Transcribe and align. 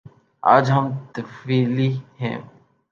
آج 0.43 0.71
ہم 0.71 0.85
طفیلی 1.13 1.91
ہیں۔ 2.21 2.37